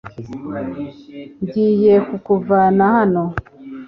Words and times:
ngiye 1.43 1.93
kukuvana 2.07 2.85
hano 2.97 3.23